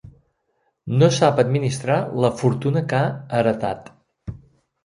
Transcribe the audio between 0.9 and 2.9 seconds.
No sap administrar la fortuna